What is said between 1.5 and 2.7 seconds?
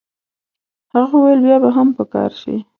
به هم په کار شي.